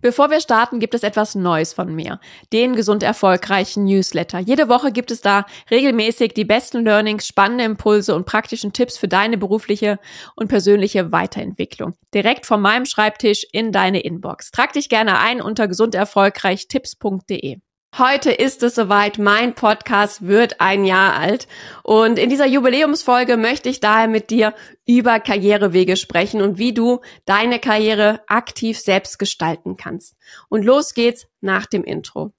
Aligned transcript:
Bevor 0.00 0.30
wir 0.30 0.40
starten, 0.40 0.80
gibt 0.80 0.94
es 0.94 1.02
etwas 1.02 1.34
Neues 1.34 1.72
von 1.72 1.94
mir. 1.94 2.20
Den 2.52 2.74
gesund 2.74 3.02
erfolgreichen 3.02 3.84
Newsletter. 3.84 4.38
Jede 4.38 4.68
Woche 4.68 4.92
gibt 4.92 5.10
es 5.10 5.20
da 5.20 5.44
regelmäßig 5.70 6.32
die 6.34 6.44
besten 6.44 6.84
Learnings, 6.84 7.26
spannende 7.26 7.64
Impulse 7.64 8.14
und 8.14 8.24
praktischen 8.26 8.72
Tipps 8.72 8.96
für 8.96 9.08
deine 9.08 9.36
berufliche 9.36 9.98
und 10.36 10.48
persönliche 10.48 11.12
Weiterentwicklung. 11.12 11.94
Direkt 12.14 12.46
von 12.46 12.60
meinem 12.60 12.86
Schreibtisch 12.86 13.46
in 13.52 13.72
deine 13.72 14.00
Inbox. 14.00 14.50
Trag 14.50 14.72
dich 14.72 14.88
gerne 14.88 15.18
ein 15.18 15.40
unter 15.40 15.68
gesunderfolgreichtipps.de. 15.68 17.58
Heute 17.98 18.30
ist 18.30 18.62
es 18.62 18.76
soweit, 18.76 19.18
mein 19.18 19.54
Podcast 19.54 20.24
wird 20.24 20.60
ein 20.60 20.84
Jahr 20.84 21.16
alt 21.16 21.48
und 21.82 22.20
in 22.20 22.30
dieser 22.30 22.46
Jubiläumsfolge 22.46 23.36
möchte 23.36 23.68
ich 23.68 23.80
daher 23.80 24.06
mit 24.06 24.30
dir 24.30 24.54
über 24.86 25.18
Karrierewege 25.18 25.96
sprechen 25.96 26.40
und 26.40 26.56
wie 26.56 26.72
du 26.72 27.00
deine 27.26 27.58
Karriere 27.58 28.20
aktiv 28.28 28.78
selbst 28.78 29.18
gestalten 29.18 29.76
kannst. 29.76 30.16
Und 30.48 30.64
los 30.64 30.94
geht's 30.94 31.26
nach 31.40 31.66
dem 31.66 31.82
Intro. 31.82 32.32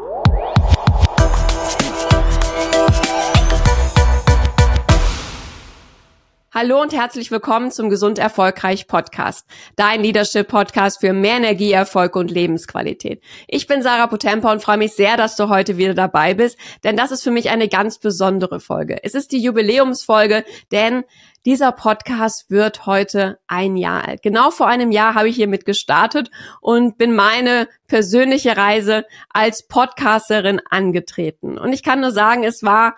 Hallo 6.53 6.81
und 6.81 6.91
herzlich 6.91 7.31
willkommen 7.31 7.71
zum 7.71 7.89
Gesund 7.89 8.19
Erfolgreich 8.19 8.85
Podcast, 8.85 9.47
dein 9.77 10.03
Leadership 10.03 10.49
Podcast 10.49 10.99
für 10.99 11.13
mehr 11.13 11.37
Energie, 11.37 11.71
Erfolg 11.71 12.17
und 12.17 12.29
Lebensqualität. 12.29 13.23
Ich 13.47 13.67
bin 13.67 13.81
Sarah 13.81 14.07
Potempa 14.07 14.51
und 14.51 14.61
freue 14.61 14.75
mich 14.75 14.91
sehr, 14.91 15.15
dass 15.15 15.37
du 15.37 15.47
heute 15.47 15.77
wieder 15.77 15.93
dabei 15.93 16.33
bist, 16.33 16.57
denn 16.83 16.97
das 16.97 17.11
ist 17.11 17.23
für 17.23 17.31
mich 17.31 17.51
eine 17.51 17.69
ganz 17.69 17.99
besondere 17.99 18.59
Folge. 18.59 19.01
Es 19.01 19.15
ist 19.15 19.31
die 19.31 19.41
Jubiläumsfolge, 19.41 20.43
denn 20.73 21.05
dieser 21.45 21.71
Podcast 21.71 22.51
wird 22.51 22.85
heute 22.85 23.39
ein 23.47 23.77
Jahr 23.77 24.05
alt. 24.05 24.21
Genau 24.21 24.51
vor 24.51 24.67
einem 24.67 24.91
Jahr 24.91 25.15
habe 25.15 25.29
ich 25.29 25.37
hiermit 25.37 25.63
gestartet 25.63 26.31
und 26.59 26.97
bin 26.97 27.15
meine 27.15 27.69
persönliche 27.87 28.57
Reise 28.57 29.05
als 29.29 29.69
Podcasterin 29.69 30.59
angetreten. 30.69 31.57
Und 31.57 31.71
ich 31.71 31.81
kann 31.81 32.01
nur 32.01 32.11
sagen, 32.11 32.43
es 32.43 32.61
war 32.61 32.97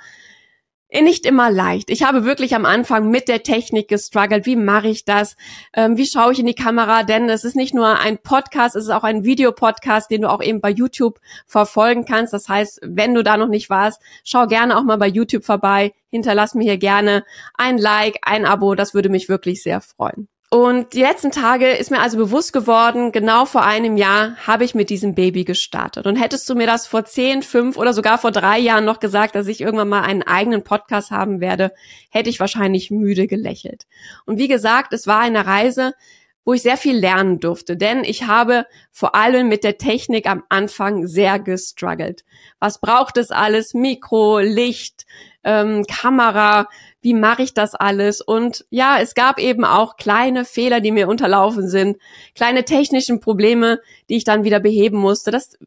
nicht 1.01 1.25
immer 1.25 1.49
leicht. 1.49 1.89
Ich 1.89 2.03
habe 2.03 2.23
wirklich 2.23 2.55
am 2.55 2.65
Anfang 2.65 3.09
mit 3.09 3.27
der 3.27 3.43
Technik 3.43 3.87
gestruggelt. 3.87 4.45
Wie 4.45 4.55
mache 4.55 4.87
ich 4.87 5.05
das? 5.05 5.35
Ähm, 5.73 5.97
wie 5.97 6.05
schaue 6.05 6.33
ich 6.33 6.39
in 6.39 6.45
die 6.45 6.53
Kamera? 6.53 7.03
Denn 7.03 7.29
es 7.29 7.43
ist 7.43 7.55
nicht 7.55 7.73
nur 7.73 7.99
ein 7.99 8.19
Podcast, 8.19 8.75
es 8.75 8.85
ist 8.85 8.91
auch 8.91 9.03
ein 9.03 9.23
Videopodcast, 9.23 10.11
den 10.11 10.21
du 10.21 10.29
auch 10.29 10.41
eben 10.41 10.61
bei 10.61 10.69
YouTube 10.69 11.19
verfolgen 11.47 12.05
kannst. 12.05 12.33
Das 12.33 12.47
heißt, 12.47 12.81
wenn 12.83 13.13
du 13.13 13.23
da 13.23 13.37
noch 13.37 13.49
nicht 13.49 13.69
warst, 13.69 14.01
schau 14.23 14.47
gerne 14.47 14.77
auch 14.77 14.83
mal 14.83 14.97
bei 14.97 15.07
YouTube 15.07 15.45
vorbei. 15.45 15.93
Hinterlass 16.09 16.53
mir 16.53 16.63
hier 16.63 16.77
gerne 16.77 17.23
ein 17.55 17.77
Like, 17.77 18.19
ein 18.21 18.45
Abo. 18.45 18.75
Das 18.75 18.93
würde 18.93 19.09
mich 19.09 19.29
wirklich 19.29 19.63
sehr 19.63 19.81
freuen. 19.81 20.27
Und 20.53 20.93
die 20.93 21.01
letzten 21.01 21.31
Tage 21.31 21.71
ist 21.71 21.89
mir 21.89 21.99
also 21.99 22.15
bewusst 22.15 22.53
geworden, 22.53 23.11
genau 23.11 23.45
vor 23.45 23.65
einem 23.65 23.97
Jahr 23.97 24.35
habe 24.45 24.63
ich 24.63 24.75
mit 24.75 24.91
diesem 24.91 25.15
Baby 25.15 25.45
gestartet. 25.45 26.05
Und 26.05 26.15
hättest 26.15 26.47
du 26.47 26.53
mir 26.53 26.67
das 26.67 26.85
vor 26.85 27.05
zehn, 27.05 27.41
fünf 27.41 27.75
oder 27.75 27.91
sogar 27.91 28.19
vor 28.19 28.29
drei 28.29 28.59
Jahren 28.59 28.85
noch 28.85 28.99
gesagt, 28.99 29.33
dass 29.33 29.47
ich 29.47 29.61
irgendwann 29.61 29.89
mal 29.89 30.03
einen 30.03 30.21
eigenen 30.21 30.63
Podcast 30.63 31.09
haben 31.09 31.41
werde, 31.41 31.71
hätte 32.11 32.29
ich 32.29 32.39
wahrscheinlich 32.39 32.91
müde 32.91 33.25
gelächelt. 33.25 33.87
Und 34.27 34.37
wie 34.37 34.47
gesagt, 34.47 34.93
es 34.93 35.07
war 35.07 35.21
eine 35.21 35.47
Reise, 35.47 35.95
wo 36.45 36.53
ich 36.53 36.61
sehr 36.61 36.77
viel 36.77 36.97
lernen 36.97 37.39
durfte, 37.39 37.77
denn 37.77 38.03
ich 38.03 38.27
habe 38.27 38.65
vor 38.91 39.15
allem 39.15 39.47
mit 39.47 39.63
der 39.63 39.77
Technik 39.77 40.29
am 40.29 40.43
Anfang 40.49 41.07
sehr 41.07 41.39
gestruggelt. 41.39 42.23
Was 42.59 42.79
braucht 42.79 43.17
es 43.17 43.31
alles? 43.31 43.73
Mikro, 43.73 44.39
Licht, 44.39 45.05
ähm, 45.43 45.85
Kamera, 45.85 46.67
wie 47.01 47.13
mache 47.13 47.43
ich 47.43 47.53
das 47.53 47.75
alles? 47.75 48.21
Und 48.21 48.65
ja, 48.69 48.99
es 48.99 49.13
gab 49.13 49.39
eben 49.39 49.65
auch 49.65 49.97
kleine 49.97 50.45
Fehler, 50.45 50.81
die 50.81 50.91
mir 50.91 51.07
unterlaufen 51.07 51.67
sind, 51.67 51.97
kleine 52.35 52.65
technischen 52.65 53.19
Probleme, 53.19 53.79
die 54.09 54.17
ich 54.17 54.23
dann 54.23 54.43
wieder 54.43 54.59
beheben 54.59 54.97
musste. 54.97 55.31
Das 55.31 55.57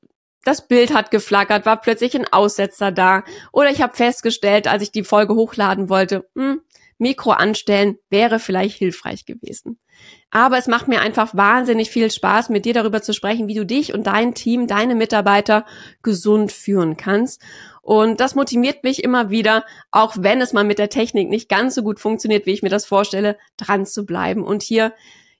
das 0.46 0.68
Bild 0.68 0.94
hat 0.94 1.10
geflackert, 1.10 1.66
war 1.66 1.80
plötzlich 1.80 2.14
ein 2.14 2.32
Aussetzer 2.32 2.92
da. 2.92 3.24
Oder 3.50 3.70
ich 3.70 3.82
habe 3.82 3.96
festgestellt, 3.96 4.68
als 4.68 4.84
ich 4.84 4.92
die 4.92 5.02
Folge 5.02 5.34
hochladen 5.34 5.88
wollte, 5.88 6.24
hm, 6.36 6.60
Mikro 6.98 7.32
anstellen 7.32 7.98
wäre 8.10 8.38
vielleicht 8.38 8.78
hilfreich 8.78 9.24
gewesen. 9.26 9.78
Aber 10.30 10.58
es 10.58 10.66
macht 10.66 10.88
mir 10.88 11.00
einfach 11.00 11.34
wahnsinnig 11.34 11.90
viel 11.90 12.10
Spaß, 12.10 12.48
mit 12.48 12.64
dir 12.64 12.74
darüber 12.74 13.02
zu 13.02 13.12
sprechen, 13.12 13.48
wie 13.48 13.54
du 13.54 13.64
dich 13.64 13.94
und 13.94 14.06
dein 14.06 14.34
Team, 14.34 14.66
deine 14.66 14.94
Mitarbeiter 14.94 15.64
gesund 16.02 16.52
führen 16.52 16.96
kannst. 16.96 17.42
Und 17.82 18.20
das 18.20 18.34
motiviert 18.34 18.82
mich 18.82 19.04
immer 19.04 19.30
wieder, 19.30 19.64
auch 19.90 20.16
wenn 20.18 20.40
es 20.40 20.52
mal 20.52 20.64
mit 20.64 20.78
der 20.78 20.90
Technik 20.90 21.28
nicht 21.28 21.48
ganz 21.48 21.74
so 21.74 21.82
gut 21.82 22.00
funktioniert, 22.00 22.46
wie 22.46 22.52
ich 22.52 22.62
mir 22.62 22.68
das 22.68 22.84
vorstelle, 22.84 23.38
dran 23.56 23.86
zu 23.86 24.04
bleiben 24.04 24.42
und 24.44 24.62
hier 24.62 24.92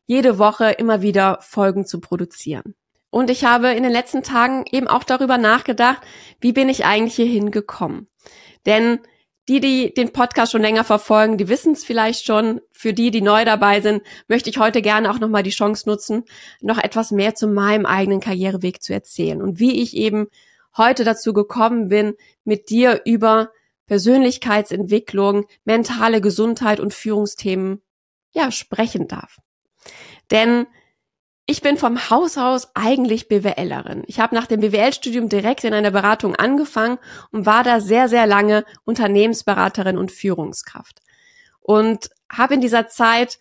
jede 0.06 0.38
Woche 0.38 0.70
immer 0.70 1.02
wieder 1.02 1.38
Folgen 1.42 1.86
zu 1.86 2.00
produzieren. 2.00 2.74
Und 3.10 3.30
ich 3.30 3.44
habe 3.44 3.70
in 3.70 3.82
den 3.82 3.92
letzten 3.92 4.22
Tagen 4.22 4.64
eben 4.70 4.88
auch 4.88 5.04
darüber 5.04 5.38
nachgedacht, 5.38 6.02
wie 6.40 6.52
bin 6.52 6.68
ich 6.68 6.84
eigentlich 6.84 7.16
hier 7.16 7.26
hingekommen? 7.26 8.08
Denn 8.66 9.00
die, 9.48 9.60
die 9.60 9.94
den 9.94 10.12
Podcast 10.12 10.52
schon 10.52 10.62
länger 10.62 10.84
verfolgen, 10.84 11.38
die 11.38 11.48
wissen 11.48 11.72
es 11.72 11.84
vielleicht 11.84 12.26
schon. 12.26 12.60
Für 12.72 12.92
die, 12.92 13.10
die 13.10 13.22
neu 13.22 13.44
dabei 13.44 13.80
sind, 13.80 14.02
möchte 14.28 14.50
ich 14.50 14.58
heute 14.58 14.82
gerne 14.82 15.10
auch 15.10 15.18
nochmal 15.18 15.42
die 15.42 15.50
Chance 15.50 15.88
nutzen, 15.88 16.24
noch 16.60 16.78
etwas 16.78 17.10
mehr 17.10 17.34
zu 17.34 17.46
meinem 17.46 17.86
eigenen 17.86 18.20
Karriereweg 18.20 18.82
zu 18.82 18.92
erzählen 18.92 19.40
und 19.40 19.58
wie 19.58 19.82
ich 19.82 19.96
eben 19.96 20.26
heute 20.76 21.04
dazu 21.04 21.32
gekommen 21.32 21.88
bin, 21.88 22.14
mit 22.44 22.70
dir 22.70 23.02
über 23.04 23.50
Persönlichkeitsentwicklung, 23.86 25.46
mentale 25.64 26.20
Gesundheit 26.20 26.80
und 26.80 26.92
Führungsthemen 26.92 27.82
ja 28.32 28.50
sprechen 28.50 29.08
darf. 29.08 29.38
Denn 30.30 30.66
ich 31.46 31.62
bin 31.62 31.76
vom 31.76 32.10
Haus 32.10 32.36
aus 32.38 32.68
eigentlich 32.74 33.28
BWLerin. 33.28 34.02
Ich 34.06 34.18
habe 34.18 34.34
nach 34.34 34.46
dem 34.46 34.60
BWL-Studium 34.60 35.28
direkt 35.28 35.62
in 35.62 35.74
einer 35.74 35.92
Beratung 35.92 36.34
angefangen 36.34 36.98
und 37.30 37.46
war 37.46 37.62
da 37.62 37.80
sehr, 37.80 38.08
sehr 38.08 38.26
lange 38.26 38.64
Unternehmensberaterin 38.84 39.96
und 39.96 40.10
Führungskraft. 40.10 41.00
Und 41.60 42.10
habe 42.30 42.54
in 42.54 42.60
dieser 42.60 42.88
Zeit 42.88 43.38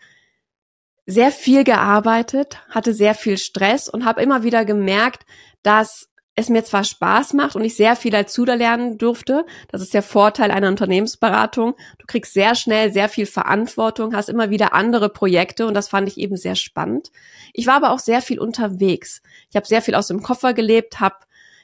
sehr 1.07 1.31
viel 1.31 1.63
gearbeitet, 1.63 2.59
hatte 2.69 2.93
sehr 2.93 3.15
viel 3.15 3.37
Stress 3.37 3.89
und 3.89 4.05
habe 4.05 4.21
immer 4.21 4.43
wieder 4.43 4.65
gemerkt, 4.65 5.25
dass 5.63 6.09
es 6.35 6.49
mir 6.49 6.63
zwar 6.65 6.83
Spaß 6.83 7.33
macht 7.33 7.55
und 7.55 7.63
ich 7.63 7.75
sehr 7.75 7.95
viel 7.95 8.11
dazu 8.11 8.43
lernen 8.43 8.97
durfte. 8.97 9.45
Das 9.69 9.81
ist 9.81 9.93
der 9.93 10.03
Vorteil 10.03 10.51
einer 10.51 10.67
Unternehmensberatung. 10.67 11.75
Du 11.97 12.05
kriegst 12.05 12.33
sehr 12.33 12.55
schnell 12.55 12.91
sehr 12.91 13.07
viel 13.07 13.25
Verantwortung, 13.25 14.13
hast 14.13 14.27
immer 14.27 14.49
wieder 14.49 14.73
andere 14.73 15.09
Projekte 15.09 15.65
und 15.65 15.73
das 15.73 15.87
fand 15.87 16.09
ich 16.09 16.17
eben 16.17 16.35
sehr 16.35 16.55
spannend. 16.55 17.11
Ich 17.53 17.67
war 17.67 17.75
aber 17.75 17.91
auch 17.91 17.99
sehr 17.99 18.21
viel 18.21 18.39
unterwegs. 18.39 19.21
Ich 19.49 19.55
habe 19.55 19.65
sehr 19.65 19.81
viel 19.81 19.95
aus 19.95 20.07
dem 20.07 20.21
Koffer 20.21 20.53
gelebt, 20.53 20.99
habe 20.99 21.15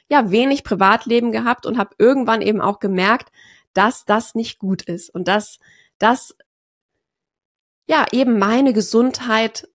ja 0.08 0.30
wenig 0.30 0.64
Privatleben 0.64 1.32
gehabt 1.32 1.66
und 1.66 1.76
habe 1.76 1.94
irgendwann 1.98 2.40
eben 2.40 2.62
auch 2.62 2.80
gemerkt, 2.80 3.30
dass 3.74 4.06
das 4.06 4.34
nicht 4.34 4.58
gut 4.58 4.82
ist 4.82 5.10
und 5.10 5.28
dass 5.28 5.58
das 5.98 6.34
ja 7.86 8.06
eben 8.12 8.38
meine 8.38 8.72
Gesundheit 8.72 9.68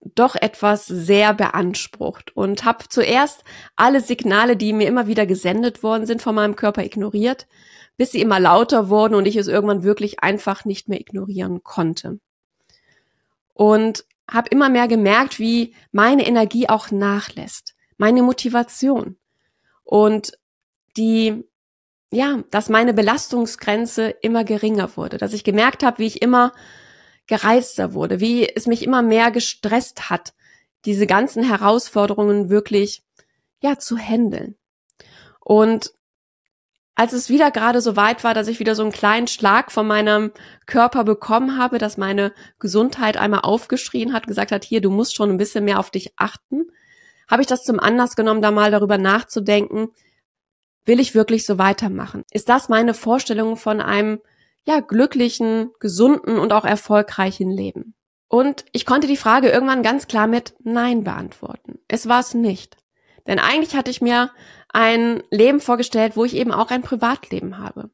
doch 0.00 0.34
etwas 0.34 0.86
sehr 0.86 1.34
beansprucht 1.34 2.34
und 2.36 2.64
habe 2.64 2.88
zuerst 2.88 3.44
alle 3.76 4.00
Signale, 4.00 4.56
die 4.56 4.72
mir 4.72 4.88
immer 4.88 5.06
wieder 5.06 5.26
gesendet 5.26 5.82
worden 5.82 6.06
sind 6.06 6.22
von 6.22 6.34
meinem 6.34 6.56
Körper 6.56 6.84
ignoriert, 6.84 7.46
bis 7.96 8.12
sie 8.12 8.22
immer 8.22 8.40
lauter 8.40 8.88
wurden 8.88 9.14
und 9.14 9.26
ich 9.26 9.36
es 9.36 9.46
irgendwann 9.46 9.82
wirklich 9.82 10.22
einfach 10.22 10.64
nicht 10.64 10.88
mehr 10.88 11.00
ignorieren 11.00 11.62
konnte. 11.62 12.18
Und 13.52 14.06
habe 14.30 14.48
immer 14.50 14.70
mehr 14.70 14.88
gemerkt, 14.88 15.38
wie 15.38 15.74
meine 15.92 16.26
Energie 16.26 16.68
auch 16.68 16.90
nachlässt, 16.90 17.74
meine 17.98 18.22
Motivation 18.22 19.18
und 19.84 20.32
die 20.96 21.44
ja, 22.12 22.42
dass 22.50 22.68
meine 22.68 22.92
Belastungsgrenze 22.92 24.08
immer 24.08 24.44
geringer 24.44 24.96
wurde, 24.96 25.16
dass 25.16 25.32
ich 25.32 25.44
gemerkt 25.44 25.84
habe, 25.84 25.98
wie 25.98 26.06
ich 26.06 26.22
immer 26.22 26.52
gereister 27.30 27.94
wurde, 27.94 28.18
wie 28.18 28.46
es 28.48 28.66
mich 28.66 28.82
immer 28.82 29.02
mehr 29.02 29.30
gestresst 29.30 30.10
hat, 30.10 30.34
diese 30.84 31.06
ganzen 31.06 31.44
Herausforderungen 31.44 32.50
wirklich, 32.50 33.04
ja, 33.62 33.78
zu 33.78 33.96
handeln. 33.96 34.56
Und 35.38 35.92
als 36.96 37.12
es 37.12 37.30
wieder 37.30 37.52
gerade 37.52 37.80
so 37.80 37.94
weit 37.94 38.24
war, 38.24 38.34
dass 38.34 38.48
ich 38.48 38.58
wieder 38.58 38.74
so 38.74 38.82
einen 38.82 38.90
kleinen 38.90 39.28
Schlag 39.28 39.70
von 39.70 39.86
meinem 39.86 40.32
Körper 40.66 41.04
bekommen 41.04 41.56
habe, 41.56 41.78
dass 41.78 41.96
meine 41.96 42.32
Gesundheit 42.58 43.16
einmal 43.16 43.40
aufgeschrien 43.42 44.12
hat, 44.12 44.26
gesagt 44.26 44.50
hat, 44.50 44.64
hier, 44.64 44.80
du 44.80 44.90
musst 44.90 45.14
schon 45.14 45.30
ein 45.30 45.38
bisschen 45.38 45.64
mehr 45.64 45.78
auf 45.78 45.90
dich 45.90 46.12
achten, 46.16 46.66
habe 47.28 47.42
ich 47.42 47.48
das 47.48 47.62
zum 47.62 47.78
Anlass 47.78 48.16
genommen, 48.16 48.42
da 48.42 48.50
mal 48.50 48.72
darüber 48.72 48.98
nachzudenken, 48.98 49.90
will 50.84 50.98
ich 50.98 51.14
wirklich 51.14 51.46
so 51.46 51.58
weitermachen? 51.58 52.24
Ist 52.32 52.48
das 52.48 52.68
meine 52.68 52.92
Vorstellung 52.92 53.56
von 53.56 53.80
einem 53.80 54.20
ja, 54.70 54.80
glücklichen, 54.80 55.72
gesunden 55.80 56.38
und 56.38 56.52
auch 56.52 56.64
erfolgreichen 56.64 57.50
Leben. 57.50 57.94
Und 58.28 58.64
ich 58.72 58.86
konnte 58.86 59.08
die 59.08 59.16
Frage 59.16 59.50
irgendwann 59.50 59.82
ganz 59.82 60.06
klar 60.06 60.26
mit 60.26 60.54
Nein 60.60 61.02
beantworten. 61.02 61.80
Es 61.88 62.08
war 62.08 62.20
es 62.20 62.34
nicht. 62.34 62.76
Denn 63.26 63.38
eigentlich 63.38 63.74
hatte 63.74 63.90
ich 63.90 64.00
mir 64.00 64.30
ein 64.68 65.22
Leben 65.30 65.60
vorgestellt, 65.60 66.16
wo 66.16 66.24
ich 66.24 66.34
eben 66.36 66.52
auch 66.52 66.70
ein 66.70 66.82
Privatleben 66.82 67.58
habe. 67.58 67.90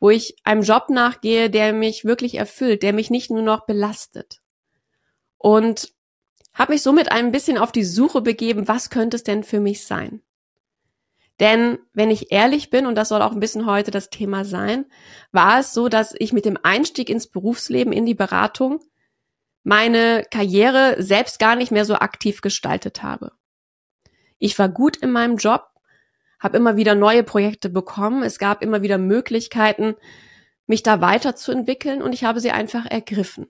Wo 0.00 0.10
ich 0.10 0.36
einem 0.42 0.62
Job 0.62 0.88
nachgehe, 0.88 1.48
der 1.48 1.72
mich 1.72 2.04
wirklich 2.04 2.34
erfüllt, 2.34 2.82
der 2.82 2.92
mich 2.92 3.08
nicht 3.10 3.30
nur 3.30 3.42
noch 3.42 3.66
belastet. 3.66 4.40
Und 5.38 5.92
Habe 6.54 6.72
mich 6.72 6.82
somit 6.82 7.10
ein 7.10 7.32
bisschen 7.32 7.56
auf 7.56 7.72
die 7.72 7.84
Suche 7.84 8.20
begeben, 8.20 8.68
was 8.68 8.90
könnte 8.90 9.16
es 9.16 9.22
denn 9.22 9.42
für 9.42 9.60
mich 9.60 9.86
sein? 9.86 10.22
Denn 11.42 11.80
wenn 11.92 12.08
ich 12.08 12.30
ehrlich 12.30 12.70
bin, 12.70 12.86
und 12.86 12.94
das 12.94 13.08
soll 13.08 13.20
auch 13.20 13.32
ein 13.32 13.40
bisschen 13.40 13.66
heute 13.66 13.90
das 13.90 14.10
Thema 14.10 14.44
sein, 14.44 14.86
war 15.32 15.58
es 15.58 15.74
so, 15.74 15.88
dass 15.88 16.14
ich 16.16 16.32
mit 16.32 16.44
dem 16.44 16.56
Einstieg 16.62 17.10
ins 17.10 17.26
Berufsleben, 17.26 17.92
in 17.92 18.06
die 18.06 18.14
Beratung, 18.14 18.78
meine 19.64 20.24
Karriere 20.30 21.02
selbst 21.02 21.40
gar 21.40 21.56
nicht 21.56 21.72
mehr 21.72 21.84
so 21.84 21.96
aktiv 21.96 22.42
gestaltet 22.42 23.02
habe. 23.02 23.32
Ich 24.38 24.56
war 24.56 24.68
gut 24.68 24.96
in 24.96 25.10
meinem 25.10 25.36
Job, 25.36 25.66
habe 26.38 26.56
immer 26.56 26.76
wieder 26.76 26.94
neue 26.94 27.24
Projekte 27.24 27.70
bekommen, 27.70 28.22
es 28.22 28.38
gab 28.38 28.62
immer 28.62 28.82
wieder 28.82 28.98
Möglichkeiten, 28.98 29.96
mich 30.68 30.84
da 30.84 31.00
weiterzuentwickeln 31.00 32.02
und 32.02 32.12
ich 32.12 32.22
habe 32.22 32.38
sie 32.38 32.52
einfach 32.52 32.86
ergriffen. 32.86 33.48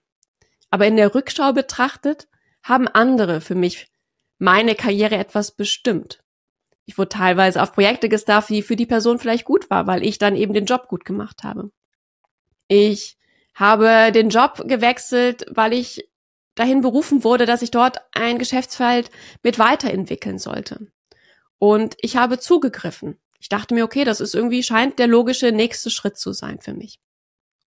Aber 0.71 0.87
in 0.87 0.97
der 0.97 1.15
Rückschau 1.15 1.53
betrachtet 1.53 2.27
haben 2.63 2.89
andere 2.89 3.43
für 3.43 3.55
mich 3.55 3.93
meine 4.39 4.75
Karriere 4.77 5.17
etwas 5.17 5.51
bestimmt. 5.51 6.22
Ich 6.93 6.99
wurde 6.99 7.09
teilweise 7.09 7.63
auf 7.63 7.73
Projekte 7.73 8.11
gestafft, 8.11 8.51
die 8.51 8.61
für 8.61 8.77
die 8.77 8.85
Person 8.85 9.19
vielleicht 9.19 9.47
gut 9.47 9.71
war, 9.71 9.87
weil 9.87 10.05
ich 10.05 10.19
dann 10.19 10.37
eben 10.37 10.53
den 10.53 10.67
Job 10.67 10.89
gut 10.89 11.07
gemacht 11.07 11.43
habe. 11.43 11.71
Ich 12.69 13.17
habe 13.55 14.13
den 14.13 14.29
Job 14.29 14.63
gewechselt, 14.67 15.47
weil 15.49 15.73
ich 15.73 16.07
dahin 16.55 16.83
berufen 16.83 17.25
wurde, 17.25 17.47
dass 17.47 17.63
ich 17.63 17.71
dort 17.71 17.97
ein 18.13 18.39
Geschäftsfeld 18.39 19.11
mit 19.43 19.59
weiterentwickeln 19.59 20.39
sollte. 20.39 20.89
Und 21.59 21.97
ich 22.03 22.19
habe 22.19 22.39
zugegriffen. 22.39 23.19
Ich 23.41 23.49
dachte 23.49 23.73
mir, 23.73 23.85
okay, 23.85 24.05
das 24.05 24.21
ist 24.21 24.35
irgendwie, 24.35 24.63
scheint 24.63 24.99
der 24.99 25.07
logische 25.07 25.51
nächste 25.51 25.89
Schritt 25.89 26.19
zu 26.19 26.35
sein 26.35 26.61
für 26.61 26.75
mich. 26.75 27.01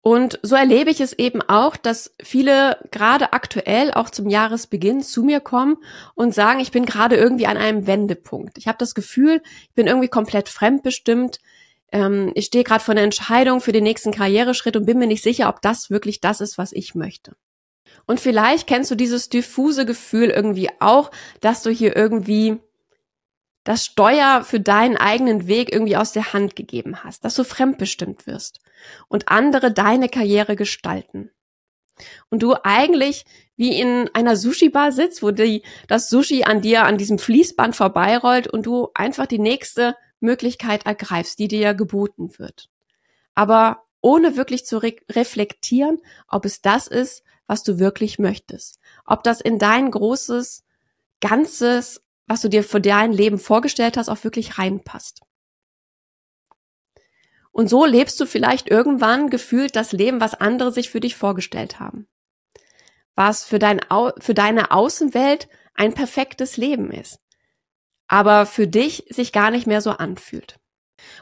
Und 0.05 0.37
so 0.43 0.55
erlebe 0.55 0.91
ich 0.91 0.99
es 0.99 1.13
eben 1.13 1.41
auch, 1.41 1.77
dass 1.77 2.13
viele 2.21 2.77
gerade 2.91 3.31
aktuell 3.31 3.93
auch 3.93 4.09
zum 4.09 4.27
Jahresbeginn 4.27 5.01
zu 5.01 5.23
mir 5.23 5.39
kommen 5.39 5.77
und 6.13 6.35
sagen, 6.35 6.59
ich 6.59 6.71
bin 6.71 6.85
gerade 6.85 7.15
irgendwie 7.15 7.47
an 7.47 7.55
einem 7.55 7.87
Wendepunkt. 7.87 8.57
Ich 8.57 8.67
habe 8.67 8.77
das 8.77 8.95
Gefühl, 8.95 9.41
ich 9.69 9.73
bin 9.75 9.87
irgendwie 9.87 10.09
komplett 10.09 10.49
fremdbestimmt. 10.49 11.39
Ähm, 11.93 12.33
ich 12.35 12.47
stehe 12.47 12.65
gerade 12.65 12.83
vor 12.83 12.91
einer 12.91 13.01
Entscheidung 13.01 13.61
für 13.61 13.71
den 13.71 13.85
nächsten 13.85 14.11
Karriereschritt 14.11 14.75
und 14.75 14.85
bin 14.85 14.99
mir 14.99 15.07
nicht 15.07 15.23
sicher, 15.23 15.47
ob 15.47 15.61
das 15.61 15.89
wirklich 15.89 16.19
das 16.19 16.41
ist, 16.41 16.57
was 16.57 16.73
ich 16.73 16.95
möchte. 16.95 17.37
Und 18.05 18.19
vielleicht 18.19 18.67
kennst 18.67 18.91
du 18.91 18.95
dieses 18.95 19.29
diffuse 19.29 19.85
Gefühl 19.85 20.31
irgendwie 20.31 20.69
auch, 20.81 21.11
dass 21.39 21.63
du 21.63 21.69
hier 21.69 21.95
irgendwie 21.95 22.59
das 23.63 23.85
Steuer 23.85 24.43
für 24.43 24.59
deinen 24.59 24.97
eigenen 24.97 25.47
Weg 25.47 25.71
irgendwie 25.71 25.97
aus 25.97 26.11
der 26.11 26.33
Hand 26.33 26.55
gegeben 26.55 27.03
hast, 27.03 27.23
dass 27.23 27.35
du 27.35 27.43
fremdbestimmt 27.43 28.27
wirst 28.27 28.59
und 29.07 29.29
andere 29.29 29.71
deine 29.71 30.09
Karriere 30.09 30.55
gestalten. 30.55 31.31
Und 32.29 32.43
du 32.43 32.55
eigentlich 32.63 33.25
wie 33.55 33.79
in 33.79 34.09
einer 34.13 34.35
Sushi-Bar 34.35 34.91
sitzt, 34.91 35.21
wo 35.21 35.31
die, 35.31 35.63
das 35.87 36.09
Sushi 36.09 36.43
an 36.43 36.61
dir 36.61 36.85
an 36.85 36.97
diesem 36.97 37.19
Fließband 37.19 37.75
vorbeirollt 37.75 38.47
und 38.47 38.65
du 38.65 38.89
einfach 38.95 39.27
die 39.27 39.39
nächste 39.39 39.95
Möglichkeit 40.19 40.85
ergreifst, 40.85 41.37
die 41.39 41.47
dir 41.47 41.73
geboten 41.73 42.37
wird. 42.39 42.69
Aber 43.35 43.83
ohne 44.01 44.35
wirklich 44.35 44.65
zu 44.65 44.79
re 44.79 44.95
reflektieren, 45.09 45.99
ob 46.27 46.45
es 46.45 46.61
das 46.61 46.87
ist, 46.87 47.23
was 47.45 47.63
du 47.63 47.79
wirklich 47.79 48.19
möchtest. 48.19 48.79
Ob 49.05 49.23
das 49.23 49.39
in 49.39 49.59
dein 49.59 49.91
großes, 49.91 50.63
ganzes 51.21 52.02
was 52.27 52.41
du 52.41 52.49
dir 52.49 52.63
für 52.63 52.81
dein 52.81 53.11
Leben 53.11 53.39
vorgestellt 53.39 53.97
hast, 53.97 54.09
auch 54.09 54.23
wirklich 54.23 54.57
reinpasst. 54.57 55.21
Und 57.51 57.69
so 57.69 57.85
lebst 57.85 58.19
du 58.19 58.25
vielleicht 58.25 58.69
irgendwann 58.69 59.29
gefühlt 59.29 59.75
das 59.75 59.91
Leben, 59.91 60.19
was 60.19 60.33
andere 60.33 60.71
sich 60.71 60.89
für 60.89 60.99
dich 60.99 61.15
vorgestellt 61.15 61.79
haben. 61.79 62.07
Was 63.15 63.45
für, 63.45 63.59
dein, 63.59 63.79
für 64.17 64.33
deine 64.33 64.71
Außenwelt 64.71 65.47
ein 65.75 65.93
perfektes 65.93 66.57
Leben 66.57 66.91
ist. 66.91 67.19
Aber 68.07 68.47
für 68.47 68.67
dich 68.67 69.05
sich 69.09 69.31
gar 69.31 69.51
nicht 69.51 69.67
mehr 69.67 69.81
so 69.81 69.91
anfühlt. 69.91 70.59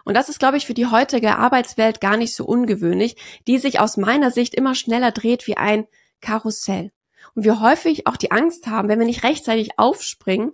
Und 0.06 0.15
das 0.15 0.30
ist, 0.30 0.39
glaube 0.39 0.57
ich, 0.57 0.65
für 0.65 0.74
die 0.74 0.88
heutige 0.88 1.38
Arbeitswelt 1.38 2.00
gar 2.00 2.15
nicht 2.15 2.36
so 2.36 2.45
ungewöhnlich, 2.45 3.18
die 3.47 3.57
sich 3.57 3.80
aus 3.80 3.97
meiner 3.97 4.31
Sicht 4.31 4.56
immer 4.56 4.75
schneller 4.75 5.12
dreht 5.12 5.47
wie 5.47 5.57
ein 5.57 5.86
Karussell. 6.21 6.92
Und 7.33 7.44
wir 7.44 7.59
häufig 7.59 8.07
auch 8.07 8.18
die 8.18 8.31
Angst 8.31 8.68
haben, 8.68 8.88
wenn 8.88 9.00
wir 9.00 9.06
nicht 9.06 9.24
rechtzeitig 9.24 9.77
aufspringen, 9.77 10.54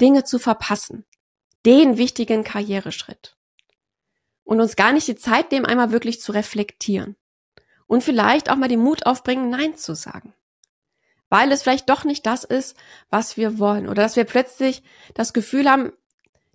Dinge 0.00 0.24
zu 0.24 0.38
verpassen. 0.38 1.04
Den 1.66 1.98
wichtigen 1.98 2.44
Karriereschritt. 2.44 3.36
Und 4.44 4.60
uns 4.60 4.76
gar 4.76 4.92
nicht 4.92 5.06
die 5.06 5.16
Zeit 5.16 5.52
nehmen, 5.52 5.66
einmal 5.66 5.92
wirklich 5.92 6.20
zu 6.20 6.32
reflektieren. 6.32 7.16
Und 7.86 8.02
vielleicht 8.02 8.50
auch 8.50 8.56
mal 8.56 8.68
den 8.68 8.80
Mut 8.80 9.06
aufbringen, 9.06 9.50
Nein 9.50 9.76
zu 9.76 9.94
sagen. 9.94 10.34
Weil 11.28 11.52
es 11.52 11.62
vielleicht 11.62 11.88
doch 11.88 12.04
nicht 12.04 12.26
das 12.26 12.44
ist, 12.44 12.76
was 13.08 13.36
wir 13.36 13.58
wollen. 13.58 13.88
Oder 13.88 14.02
dass 14.02 14.16
wir 14.16 14.24
plötzlich 14.24 14.82
das 15.14 15.32
Gefühl 15.32 15.70
haben, 15.70 15.92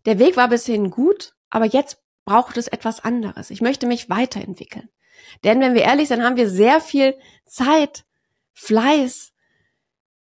der 0.06 0.20
Weg 0.20 0.38
war 0.38 0.50
bisher 0.50 0.78
gut, 0.90 1.36
aber 1.50 1.66
jetzt 1.66 2.00
braucht 2.26 2.58
es 2.58 2.68
etwas 2.68 3.04
anderes. 3.04 3.50
Ich 3.50 3.62
möchte 3.62 3.88
mich 3.88 4.10
weiterentwickeln. 4.10 4.90
Denn 5.44 5.62
wenn 5.62 5.74
wir 5.74 5.84
ehrlich 5.84 6.08
sind, 6.08 6.24
haben 6.24 6.38
wir 6.38 6.50
sehr 6.50 6.82
viel 6.82 7.18
Zeit, 7.46 8.06
Fleiß, 8.54 9.34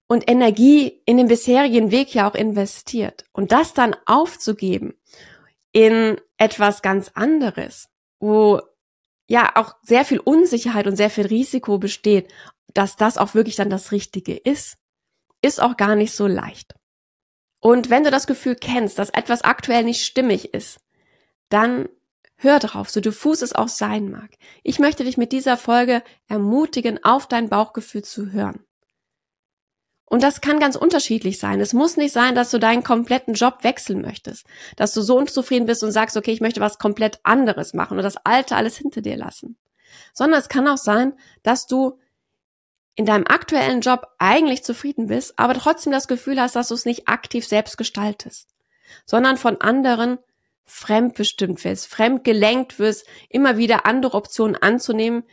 und 0.09 0.29
Energie 0.29 1.01
in 1.05 1.17
den 1.17 1.27
bisherigen 1.27 1.91
Weg 1.91 2.13
ja 2.13 2.29
auch 2.29 2.35
investiert. 2.35 3.25
Und 3.31 3.51
das 3.51 3.73
dann 3.73 3.95
aufzugeben 4.05 4.95
in 5.71 6.19
etwas 6.37 6.81
ganz 6.81 7.11
anderes, 7.13 7.89
wo 8.19 8.59
ja 9.27 9.51
auch 9.55 9.75
sehr 9.83 10.03
viel 10.03 10.19
Unsicherheit 10.19 10.87
und 10.87 10.95
sehr 10.95 11.11
viel 11.11 11.27
Risiko 11.27 11.77
besteht, 11.77 12.33
dass 12.73 12.95
das 12.95 13.19
auch 13.19 13.35
wirklich 13.35 13.55
dann 13.55 13.69
das 13.69 13.91
Richtige 13.91 14.35
ist, 14.35 14.77
ist 15.43 15.61
auch 15.61 15.77
gar 15.77 15.95
nicht 15.95 16.13
so 16.13 16.25
leicht. 16.25 16.73
Und 17.61 17.91
wenn 17.91 18.03
du 18.03 18.09
das 18.09 18.25
Gefühl 18.25 18.55
kennst, 18.55 18.97
dass 18.97 19.11
etwas 19.11 19.43
aktuell 19.43 19.83
nicht 19.83 20.03
stimmig 20.03 20.55
ist, 20.55 20.79
dann 21.49 21.87
hör 22.35 22.57
drauf, 22.57 22.89
so 22.89 22.99
diffus 22.99 23.43
es 23.43 23.53
auch 23.53 23.67
sein 23.67 24.09
mag. 24.09 24.31
Ich 24.63 24.79
möchte 24.79 25.03
dich 25.03 25.17
mit 25.17 25.31
dieser 25.33 25.55
Folge 25.55 26.01
ermutigen, 26.27 27.03
auf 27.03 27.27
dein 27.27 27.49
Bauchgefühl 27.49 28.03
zu 28.03 28.31
hören. 28.31 28.65
Und 30.09 30.23
das 30.23 30.41
kann 30.41 30.59
ganz 30.59 30.75
unterschiedlich 30.75 31.37
sein. 31.37 31.61
Es 31.61 31.71
muss 31.73 31.95
nicht 31.95 32.11
sein, 32.11 32.33
dass 32.33 32.49
du 32.49 32.57
deinen 32.57 32.83
kompletten 32.83 33.35
Job 33.35 33.63
wechseln 33.63 34.01
möchtest, 34.01 34.45
dass 34.75 34.91
du 34.91 35.01
so 35.01 35.15
unzufrieden 35.15 35.67
bist 35.67 35.83
und 35.83 35.91
sagst, 35.91 36.17
okay, 36.17 36.31
ich 36.31 36.41
möchte 36.41 36.59
was 36.59 36.79
komplett 36.79 37.19
anderes 37.23 37.75
machen 37.75 37.97
und 37.97 38.03
das 38.03 38.17
Alte 38.25 38.55
alles 38.55 38.75
hinter 38.75 39.01
dir 39.01 39.17
lassen. 39.17 39.55
Sondern 40.13 40.39
es 40.39 40.49
kann 40.49 40.67
auch 40.67 40.77
sein, 40.77 41.13
dass 41.43 41.67
du 41.67 41.99
in 42.95 43.05
deinem 43.05 43.27
aktuellen 43.27 43.81
Job 43.81 44.07
eigentlich 44.17 44.63
zufrieden 44.63 45.07
bist, 45.07 45.37
aber 45.37 45.53
trotzdem 45.53 45.93
das 45.93 46.07
Gefühl 46.07 46.41
hast, 46.41 46.55
dass 46.55 46.69
du 46.69 46.73
es 46.73 46.85
nicht 46.85 47.07
aktiv 47.07 47.47
selbst 47.47 47.77
gestaltest, 47.77 48.49
sondern 49.05 49.37
von 49.37 49.61
anderen 49.61 50.17
fremdbestimmt 50.65 51.63
wirst, 51.63 51.87
fremdgelenkt 51.87 52.79
wirst, 52.79 53.05
immer 53.29 53.57
wieder 53.57 53.85
andere 53.85 54.17
Optionen 54.17 54.55
anzunehmen, 54.55 55.23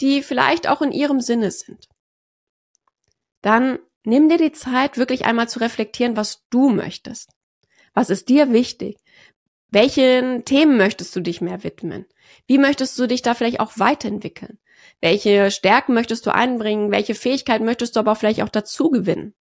die 0.00 0.22
vielleicht 0.22 0.68
auch 0.68 0.82
in 0.82 0.92
ihrem 0.92 1.20
Sinne 1.20 1.50
sind. 1.52 1.88
Dann 3.40 3.78
Nimm 4.06 4.28
dir 4.28 4.38
die 4.38 4.52
Zeit, 4.52 4.98
wirklich 4.98 5.24
einmal 5.24 5.48
zu 5.48 5.58
reflektieren, 5.58 6.16
was 6.16 6.46
du 6.48 6.68
möchtest. 6.68 7.32
Was 7.92 8.08
ist 8.08 8.28
dir 8.28 8.52
wichtig? 8.52 8.98
Welchen 9.70 10.44
Themen 10.44 10.76
möchtest 10.76 11.16
du 11.16 11.20
dich 11.20 11.40
mehr 11.40 11.64
widmen? 11.64 12.06
Wie 12.46 12.58
möchtest 12.58 12.96
du 13.00 13.08
dich 13.08 13.22
da 13.22 13.34
vielleicht 13.34 13.58
auch 13.58 13.72
weiterentwickeln? 13.80 14.60
Welche 15.00 15.50
Stärken 15.50 15.92
möchtest 15.92 16.24
du 16.24 16.32
einbringen? 16.32 16.92
Welche 16.92 17.16
Fähigkeiten 17.16 17.64
möchtest 17.64 17.96
du 17.96 18.00
aber 18.00 18.14
vielleicht 18.14 18.42
auch 18.42 18.48
dazu 18.48 18.90
gewinnen? 18.90 19.34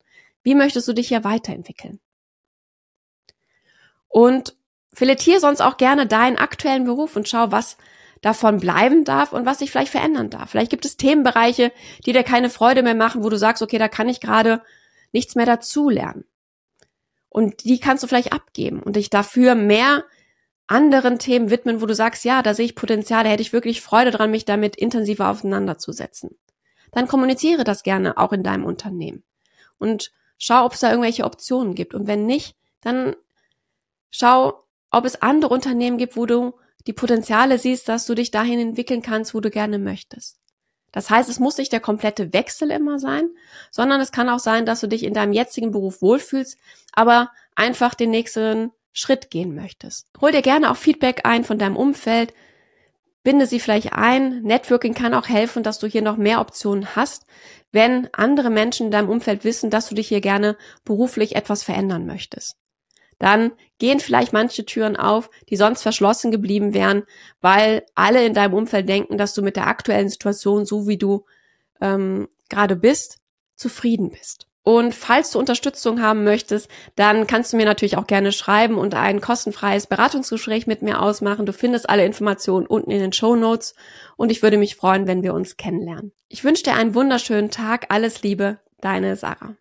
Wie 0.43 0.55
möchtest 0.55 0.89
du 0.89 0.95
dich 0.95 1.09
hier 1.09 1.25
weiterentwickeln? 1.25 2.01
Und 4.09 4.57
filetier 4.95 5.41
sonst 5.41 5.61
auch 5.61 5.77
gerne 5.77 6.07
deinen 6.07 6.39
aktuellen 6.39 6.85
Beruf 6.85 7.17
und 7.17 7.29
schau, 7.29 7.53
was 7.53 7.77
davon 8.25 8.59
bleiben 8.59 9.05
darf 9.05 9.35
und 9.35 9.45
was 9.45 9.59
sich 9.59 9.71
vielleicht 9.71 9.91
verändern 9.91 10.31
darf. 10.31 10.51
Vielleicht 10.51 10.71
gibt 10.71 10.87
es 10.87 10.97
Themenbereiche, 10.97 11.73
die 12.07 12.13
dir 12.13 12.23
keine 12.23 12.49
Freude 12.49 12.83
mehr 12.83 12.95
machen, 12.95 13.23
wo 13.23 13.29
du 13.29 13.37
sagst, 13.37 13.63
okay, 13.63 13.77
da 13.77 13.89
kann 13.89 14.09
ich 14.09 14.21
gerade 14.21 14.63
nichts 15.13 15.35
mehr 15.35 15.45
dazulernen. 15.45 16.25
Und 17.29 17.65
die 17.65 17.81
kannst 17.81 18.03
du 18.03 18.07
vielleicht 18.07 18.33
abgeben 18.33 18.83
und 18.83 18.97
dich 18.97 19.11
dafür 19.11 19.55
mehr 19.55 20.05
anderen 20.67 21.19
Themen 21.19 21.51
widmen, 21.51 21.83
wo 21.83 21.87
du 21.87 21.95
sagst, 21.95 22.25
ja, 22.25 22.41
da 22.41 22.55
sehe 22.55 22.65
ich 22.65 22.75
Potenzial, 22.75 23.25
da 23.25 23.31
hätte 23.31 23.43
ich 23.43 23.53
wirklich 23.53 23.83
Freude 23.83 24.11
dran, 24.11 24.31
mich 24.31 24.47
damit 24.47 24.77
intensiver 24.77 25.29
auseinanderzusetzen. 25.29 26.39
Dann 26.93 27.09
kommuniziere 27.09 27.65
das 27.65 27.83
gerne 27.83 28.17
auch 28.17 28.33
in 28.33 28.43
deinem 28.43 28.65
Unternehmen 28.65 29.23
und 29.77 30.13
schau, 30.39 30.65
ob 30.65 30.73
es 30.73 30.81
da 30.81 30.89
irgendwelche 30.89 31.25
Optionen 31.25 31.75
gibt. 31.75 31.93
Und 31.93 32.07
wenn 32.07 32.25
nicht, 32.25 32.57
dann 32.81 33.15
schau, 34.11 34.65
ob 34.91 35.05
es 35.05 35.21
andere 35.21 35.53
Unternehmen 35.53 35.99
gibt, 35.99 36.17
wo 36.17 36.25
du 36.25 36.55
die 36.87 36.93
Potenziale 36.93 37.59
siehst, 37.59 37.89
dass 37.89 38.07
du 38.07 38.15
dich 38.15 38.31
dahin 38.31 38.61
entwickeln 38.61 39.03
kannst, 39.03 39.35
wo 39.35 39.41
du 39.41 39.51
gerne 39.51 39.79
möchtest. 39.79 40.39
Das 40.93 41.11
heißt, 41.11 41.29
es 41.29 41.41
muss 41.41 41.59
nicht 41.59 41.73
der 41.73 41.81
komplette 41.81 42.33
Wechsel 42.33 42.71
immer 42.71 43.01
sein, 43.01 43.29
sondern 43.73 44.01
es 44.01 44.13
kann 44.13 44.29
auch 44.29 44.39
sein, 44.39 44.65
dass 44.65 44.81
du 44.81 44.87
dich 44.87 45.03
in 45.03 45.13
deinem 45.13 45.33
jetzigen 45.33 45.73
Beruf 45.73 46.01
wohlfühlst, 46.01 46.57
aber 46.93 47.33
einfach 47.57 47.95
den 47.95 48.11
nächsten 48.11 48.71
Schritt 48.93 49.29
gehen 49.31 49.57
möchtest. 49.57 50.07
Hol 50.21 50.31
dir 50.31 50.43
gerne 50.43 50.71
auch 50.71 50.77
Feedback 50.77 51.23
ein 51.25 51.45
von 51.45 51.59
deinem 51.59 51.77
Umfeld. 51.77 52.33
binde 53.25 53.47
sie 53.47 53.59
vielleicht 53.59 53.93
ein. 53.95 54.43
Networking 54.43 54.95
kann 54.95 55.15
auch 55.15 55.29
helfen, 55.29 55.65
dass 55.65 55.81
du 55.81 55.89
hier 55.89 56.03
noch 56.03 56.17
mehr 56.17 56.41
Optionen 56.41 56.95
hast, 56.95 57.27
wenn 57.73 58.09
andere 58.13 58.51
Menschen 58.51 58.87
in 58.87 58.93
deinem 58.93 59.09
Umfeld 59.09 59.43
wissen, 59.43 59.71
dass 59.71 59.89
du 59.89 59.97
dich 59.97 60.09
hier 60.09 60.21
gerne 60.21 60.57
beruflich 60.85 61.35
etwas 61.35 61.65
verändern 61.65 62.07
möchtest. 62.07 62.57
Dann 63.19 63.53
gehen 63.79 64.01
vielleicht 64.01 64.33
manche 64.33 64.65
Türen 64.65 64.97
auf, 64.97 65.31
die 65.49 65.57
sonst 65.57 65.83
verschlossen 65.83 66.31
geblieben 66.31 66.75
wären, 66.75 67.05
weil 67.41 67.85
alle 67.95 68.25
in 68.25 68.35
deinem 68.35 68.55
Umfeld 68.55 68.89
denken, 68.89 69.19
dass 69.19 69.35
du 69.35 69.43
mit 69.43 69.57
der 69.57 69.67
aktuellen 69.67 70.09
Situation, 70.09 70.67
so 70.67 70.87
wie 70.87 70.99
du 70.99 71.25
ähm, 71.81 72.29
gerade 72.49 72.77
bist, 72.77 73.19
zufrieden 73.57 74.11
bist. 74.11 74.49
Und 74.65 74.95
falls 74.95 75.31
du 75.31 75.39
Unterstützung 75.39 76.01
haben 76.01 76.25
möchtest, 76.25 76.71
dann 76.97 77.27
kannst 77.27 77.53
du 77.53 77.59
mir 77.59 77.67
natürlich 77.67 77.99
auch 77.99 78.07
gerne 78.07 78.33
schreiben 78.33 78.77
und 78.79 78.95
ein 78.95 79.21
kostenfreies 79.21 79.87
Beratungsgespräch 79.87 80.67
mit 80.67 80.81
mir 80.81 81.03
ausmachen. 81.03 81.45
Du 81.45 81.53
findest 81.53 81.91
alle 81.91 82.07
Informationen 82.07 82.67
unten 82.67 82.91
in 82.91 83.01
den 83.01 83.13
Show 83.13 83.37
Notes 83.37 83.75
und 84.17 84.33
ich 84.33 84.43
würde 84.43 84.57
mich 84.57 84.75
freuen, 84.75 85.07
wenn 85.07 85.23
wir 85.23 85.35
uns 85.35 85.59
kennenlernen. 85.59 86.13
Ich 86.31 86.45
wünsche 86.45 86.63
dir 86.63 86.75
einen 86.75 86.95
wunderschönen 86.95 87.51
Tag. 87.51 87.87
Alles 87.91 88.23
Liebe, 88.23 88.59
deine 88.81 89.17
Sarah. 89.17 89.55